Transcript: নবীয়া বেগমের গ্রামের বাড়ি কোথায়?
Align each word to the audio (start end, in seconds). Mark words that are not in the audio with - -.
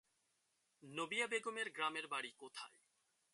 নবীয়া 0.83 1.27
বেগমের 1.27 1.67
গ্রামের 1.69 2.05
বাড়ি 2.07 2.31
কোথায়? 2.37 2.77